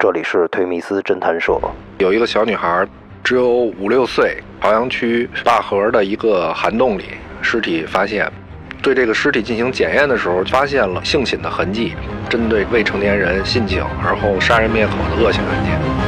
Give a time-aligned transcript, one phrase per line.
[0.00, 1.58] 这里是推密斯侦探社。
[1.98, 2.86] 有一个小女孩，
[3.24, 7.02] 只有五六岁，朝阳区大河的一个涵洞里，
[7.42, 8.30] 尸体发现。
[8.80, 11.94] 对这个尸体进行检验的时候，发现了性侵的痕迹，
[12.30, 16.07] 针对未成年人性侵而后杀人灭口的恶性案件。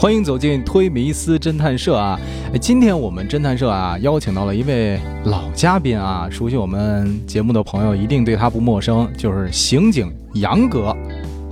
[0.00, 2.18] 欢迎走进推迷思侦探社啊！
[2.58, 10.96] 今天我们侦探社啊邀请到了一位老嘉宾啊，熟悉我们节目的朋友一定对他不陌生，就是刑警杨哥。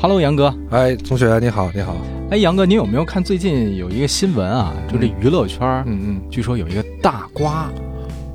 [0.00, 0.54] Hello，杨哥。
[0.70, 1.94] 哎，同学你好，你好。
[2.30, 4.72] 哎，杨哥，你有没有看最近有一个新闻啊？
[4.90, 7.70] 就这娱乐圈，嗯嗯，据说有一个大瓜。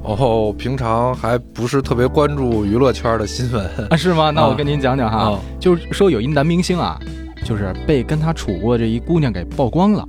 [0.04, 3.98] 哦，平常还不是特别关注娱乐圈的新闻啊？
[3.98, 4.30] 是吗？
[4.30, 7.00] 那我跟您讲讲哈，就是说有一男明星啊。
[7.44, 10.08] 就是被跟他处过这一姑娘给曝光了，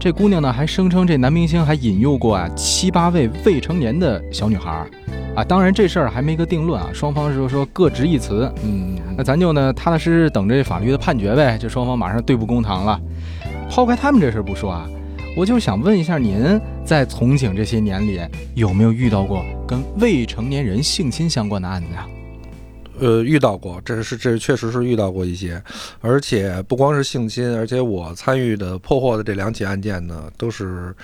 [0.00, 4.86] 这姑娘呢还声称这男明星还引诱过啊七八位未成年的小女孩，
[5.36, 13.00] 啊，当然这事儿还没个定论啊，双方是说各执一词，嗯，那咱就呢踏踏实实等着法律的判决呗，这双方马上对簿公堂了。
[13.70, 14.86] 抛开他们这事儿不说啊，
[15.36, 18.20] 我就想问一下您在从警这些年里
[18.54, 22.06] 有没有遇到过跟未成年人性侵相关的案子呀？
[23.02, 25.60] 呃，遇到过，这是这确实是遇到过一些，
[26.00, 30.94] 而且不光是性侵，而且我参与的破获的这两起案件呢，都是，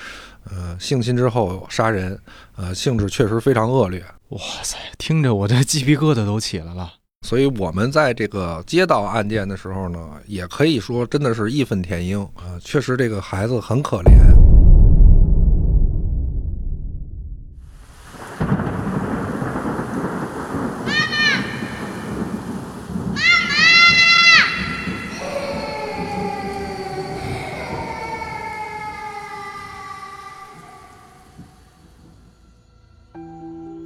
[0.49, 2.17] 呃，性侵之后杀人，
[2.55, 4.01] 呃，性质确实非常恶劣。
[4.29, 6.93] 哇塞，听着我这鸡皮疙瘩都起来了。
[7.27, 14.38] 所以我们在这个接到案件的时候呢，也可以说真的是义愤填膺啊，确实这个孩子很可怜。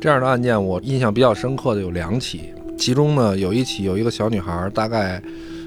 [0.02, 5.22] 这样的案件我印象比较深刻的有两起，其中呢有一起有一个小女孩，大概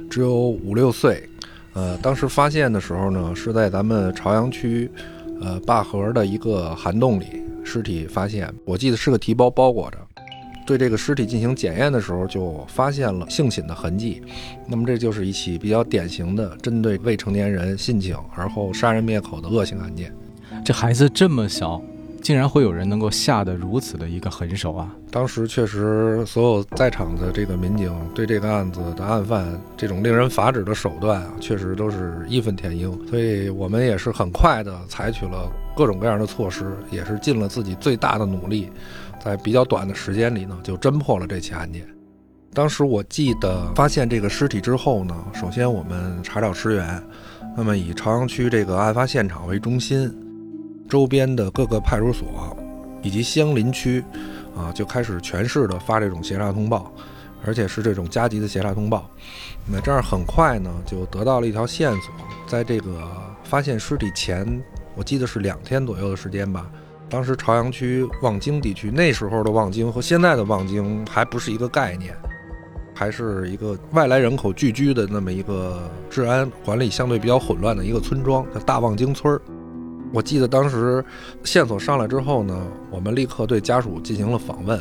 [0.09, 1.23] 只有五六岁，
[1.71, 4.91] 呃，当时发现的时候呢是在咱们朝阳区，
[5.39, 7.27] 呃灞河的一个涵洞里，
[7.63, 9.97] 尸体发现，我记得是个提包包裹着，
[10.65, 14.21] 对这个尸体进行检验的时候就发现了性侵的痕迹，
[14.67, 20.13] 那么这就是一起比较典型的针对未成年人性侵而后杀人灭口的恶性案件，
[20.65, 21.81] 这孩子这么小。
[22.25, 24.91] 竟然会有人能够下得如此的一个狠手啊！
[25.11, 29.45] 当时确实，所有在场的这个民警对这个案子的案犯
[29.77, 32.99] 这种令人发指的手段啊，确实都是义愤填膺。
[33.07, 35.47] 所以我们也是很快的采取了
[35.77, 38.71] 各种各样的措施，也是尽了自己最大的努力，
[39.23, 41.87] 在比较短的时间里呢，就侦破了这起案件。
[42.55, 47.03] 当时我记得发现这个尸体之后呢，首先我们查找尸源，
[47.55, 50.11] 那么以朝阳区这个案发现场为中心。
[50.87, 52.27] 周边的各个派出所
[53.01, 54.03] 以及相邻区，
[54.55, 56.91] 啊，就开始全市的发这种协查通报，
[57.45, 59.09] 而且是这种加急的协查通报。
[59.67, 62.13] 那这样很快呢，就得到了一条线索。
[62.47, 63.11] 在这个
[63.43, 64.61] 发现尸体前，
[64.95, 66.69] 我记得是两天左右的时间吧。
[67.09, 72.15] 当时朝阳区望京地区，那时候的望京和现在的望京还不是一个概念，
[72.95, 79.41] 还是一个外来人口聚居的那么一个治安管理相对比较混乱的一个村庄，叫大望京村儿。
[80.15, 81.03] 我记得当时
[81.43, 84.79] 线索上来之后呢，我们立刻对家属进行了访问。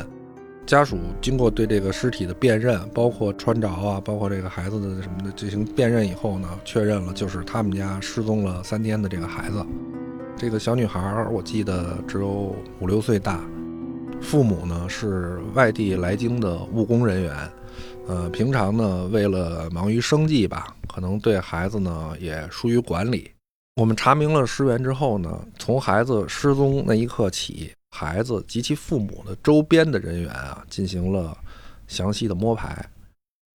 [0.65, 9.63] 家属经过对这个尸体的辨认，包括穿着啊，包括这个孩子的什么的进行辨认以后呢，确认了就是他们家失踪了三天的这个孩子。
[10.37, 13.41] 这个小女孩我记得只有五六岁大，
[14.21, 17.35] 父母呢是外地来京的务工人员，
[18.07, 23.29] 呃，平常呢为了忙于生计吧，可能对孩子呢也疏于管理。
[23.75, 31.37] 我们查明了尸源之后呢，从孩子失踪那一刻起，孩子及其父母的周边的人员啊，进行了
[31.85, 32.89] 详细的摸排。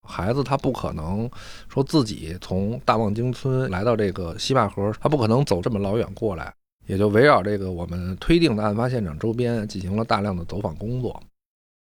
[0.07, 1.31] 孩子他不可能
[1.69, 6.53] 说自己从大望京村来到这个西坝河，他不可能走这么老远过来，
[6.87, 11.19] 也就围绕这个我们推定的案发现场周边进行了大量的走访工作。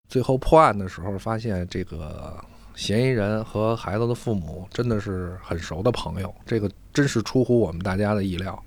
[0.08, 2.40] 最后破案的时候，发现这个。
[2.78, 8.64] 嫌疑人和孩子的父母真的是很熟的朋友，这个真是出乎我们大家的意料。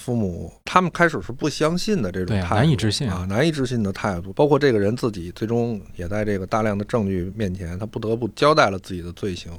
[0.00, 4.32] 父母他们开始是不相信的这种态度，难以置信啊，难以置信的态度。
[4.32, 9.52] 包括这个人自己，最终也在这个大量的证据面前，他不得不交代了自己的罪行。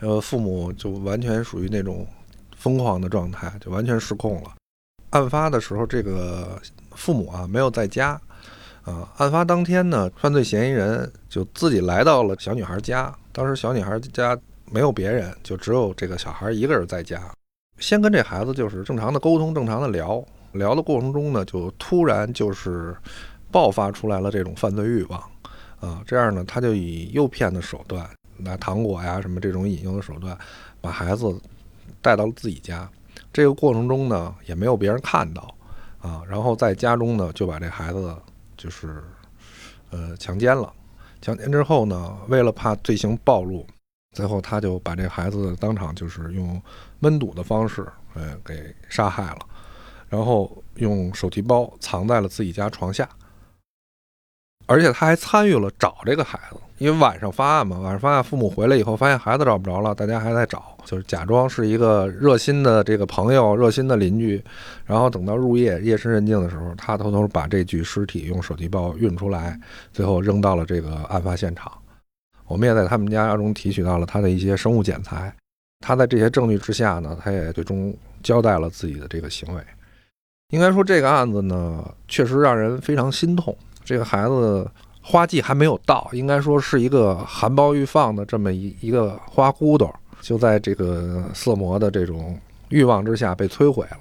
[0.00, 2.04] 呃，父母就完全属于那种
[2.56, 4.54] 疯狂的状态，就完全失控了。
[5.10, 6.60] 案发的时候，这个
[6.96, 8.20] 父母啊没有在家，
[8.84, 13.14] 啊，案发当天呢，犯罪嫌疑人就自己来到了小女孩家。
[13.32, 14.38] 当时小女孩家
[14.70, 17.20] 没有别人，就只有这个小孩一个人在家。
[17.78, 20.22] 先跟这孩子就是正常的沟通，正常的聊
[20.52, 22.94] 聊的过程中呢，就突然就是
[23.50, 25.18] 爆发出来了这种犯罪欲望，
[25.80, 30.36] 啊，这样呢，他就以诱骗的手段，拿糖果呀什么这种引诱的手段，
[30.80, 31.34] 把孩子
[32.02, 32.88] 带到了自己家。
[33.32, 35.54] 这个过程中呢，也没有别人看到，
[36.00, 38.14] 啊，然后在家中呢，就把这孩子
[38.64, 39.04] 就是
[39.90, 40.72] 呃强奸了。
[41.20, 43.66] 强奸之后呢，为了怕罪行暴露，
[44.12, 46.60] 最后他就把这孩子当场就是用
[46.98, 49.38] 闷堵的方式，呃，给杀害了，
[50.08, 53.06] 然后用手提包藏在了自己家床下。
[54.66, 64.42] 而且他还参与了找这个孩子，因为晚上发案嘛，晚上发案，父母回来以后发现孩子找不着了，大家还在找，就是假装是一个热心的这个朋友、热心的邻居，
[64.84, 69.58] 然后等到入夜夜深人静的时候，他偷偷把这具尸体用手提包运出来，
[69.92, 71.70] 最后扔到了这个案发现场。
[72.46, 75.32] 我们也在他们家中提取到了他的一些生物检材，
[75.80, 79.62] 他在这些证据之下呢，他也最终交代了自己的这个行为。
[80.50, 83.56] 应该说这个案子呢，确实让人非常心痛。
[83.84, 84.68] 这个孩子
[85.06, 92.40] 花季还没有到，应该说是一个含苞欲放的这么一一个花骨朵，就在这个色魔的这种
[92.70, 93.98] 欲望之下被摧毁了。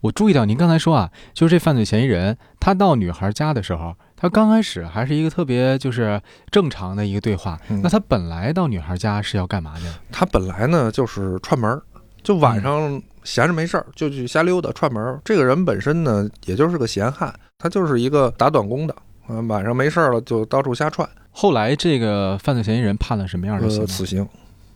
[0.00, 6.20] 我注意到您刚才说啊，就是这犯罪嫌疑人他到女孩家的时候，他刚开始还是一个特别就是
[6.50, 7.60] 正常的一个对话。
[7.82, 9.94] 那他本来到女孩家是要干嘛的？
[10.10, 11.82] 他本来呢就是串门，
[12.22, 15.20] 就晚上闲着没事儿就去瞎溜达串门。
[15.22, 18.96] 这个人本身呢也就是个闲汉，他就是一个打短工的。
[19.28, 21.08] 嗯，晚上没事了就到处瞎串。
[21.30, 23.86] 后来这个犯罪嫌疑人判了什么样的刑？
[23.86, 24.26] 死刑，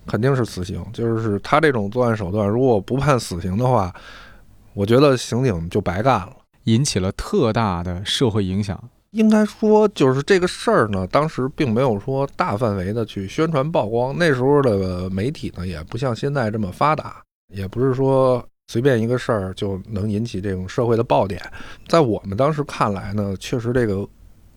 [0.06, 0.84] 肯定是死刑。
[0.92, 3.94] 就是他这种作案手段，如果不判死刑的话，
[4.74, 6.32] 我觉得刑警就白干了，
[6.64, 8.78] 引起了特大的社会影响。
[9.12, 14.16] 应该说，就是这个事儿呢，当时并没有说大范围的去宣传曝光。
[14.18, 17.22] 那时候的媒体呢，也不像现在这么发达，
[17.54, 18.44] 也不是说。
[18.68, 21.42] 随便一个事儿就能引起这种社会的爆点，
[21.88, 24.06] 在我们当时看来呢，确实这个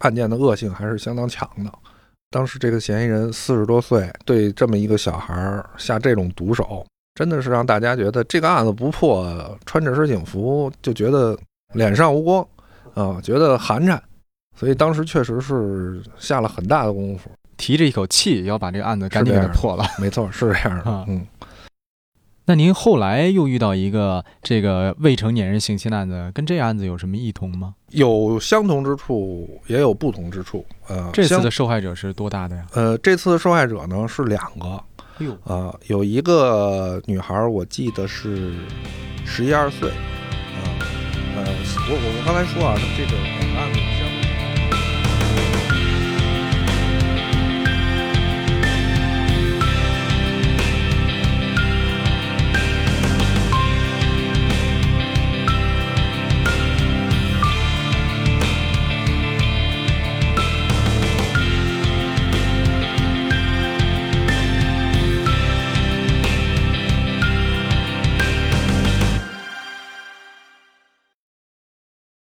[0.04, 1.72] 案件的恶性还是相当强的。
[2.30, 6.86] 当时这个嫌疑人四十多岁，对这么一个小孩下这种毒手，
[7.16, 11.38] 真的是让大家觉得这个案子不破，穿着身警服就觉得
[11.74, 12.48] 脸上无光
[12.94, 14.00] 啊，觉得寒碜。
[14.56, 19.86] 所以当时确实是下了很大的功夫，提着一口气要把这个案子赶紧给破了。
[20.00, 21.26] 没错，是这样的，嗯。
[22.46, 27.76] 那您后来又遇到一个这个未成年人性侵案子，跟这案子有什么异同吗？
[27.92, 30.66] 有相同之处，也有不同之处。
[30.88, 32.66] 呃，这次的受害者是多大的呀？
[32.74, 34.84] 呃，这次的受害者呢是两个。
[35.20, 38.54] 哎呦，呃，有一个女孩，我记得是
[39.26, 39.90] 十一二岁。
[39.90, 40.60] 啊，
[41.38, 43.93] 呃，我我我刚才说啊，这个两个案子。